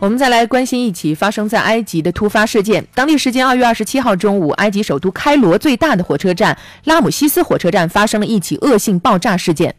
[0.00, 2.82] 我们再来关心一起发生在埃及的突发事件。
[2.94, 9.74] 当地时间二月二十七号中午，埃及首都开罗最大的火车站拉姆西斯火车站发生了一起恶性爆炸事件。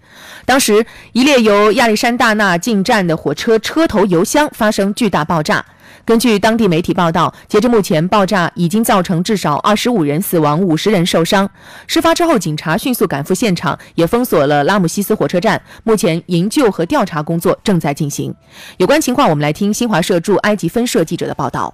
[0.45, 5.65] 当时，一列由亚历山大纳进站的火车车头油箱发生巨大爆炸。
[6.05, 11.49] 根据当地媒体报道，截至目前，爆炸已经造成至少二十五人死亡，五十人受伤。
[11.87, 15.61] 事发之后，警察迅速赶赴现场，也封锁了拉姆西斯火车站。
[15.83, 18.33] 目前，营救和调查工作正在进行。
[18.77, 21.73] 有关情况，我们来听新华社驻埃及分社记者的报道。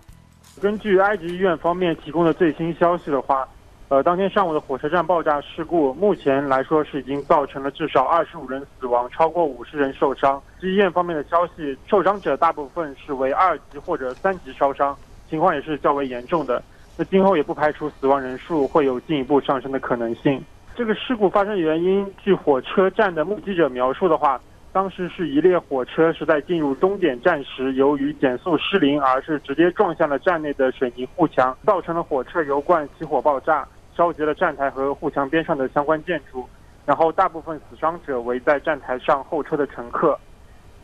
[0.61, 3.47] 根据埃及医院方面提供的最新消息的话。
[3.89, 10.41] 呃，当天上午的火车站爆炸事故，目前来说是已经造成了至少二十五人死亡，超过五十人受伤。
[10.61, 14.93] 医院方面的消息，受伤者大部分是为二级或者三级烧伤，
[15.29, 16.61] 情况也是较为严重的。
[16.97, 20.43] 那今后也不排除死亡人数会有进一步上升的可能性。
[20.75, 24.37] 这个事故发生原因，据火车站的目击者描述的话，
[24.73, 33.65] 当时是一列火车是在进入终点站时，由于减速失灵，而是直接撞向了站内的水泥护墙，造成了火车油罐起火爆炸。
[33.97, 36.47] 烧结了站台和护墙边上的相关建筑，
[36.85, 40.17] 然后大部分死伤者为在站台上候车的乘客。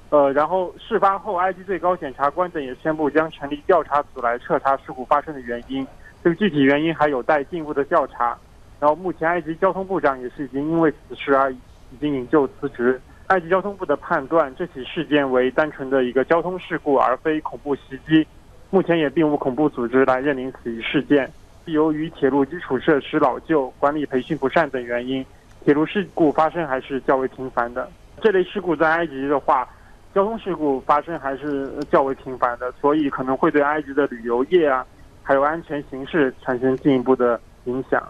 [0.10, 5.86] 呃，然后事发后，埃及最高检察官等也宣布将成立调查组来彻查事故发生的原因。
[6.24, 8.36] 这个具体原因还有待进一步的调查。
[8.80, 11.58] 然后目前，埃及交通部长也是已经因为此事而已
[12.00, 13.00] 经引咎辞职。
[13.28, 18.28] 埃及交通部的判断，这起事件为单纯的一个交通事故，而非恐怖袭击。
[18.70, 21.32] 目前也并无恐怖组织来认领此一事件。
[21.66, 25.26] 由于铁路基础设施老旧、管理培训不善等原因，
[25.64, 27.90] 铁路事故发生还是较为频繁的。
[28.22, 29.68] 这类事故在埃及的话，
[30.14, 34.86] 交通事故发生还是较为频繁的，所以可能会对埃及的旅游业啊，
[35.22, 38.04] 还有安全形势产生进一步的影响。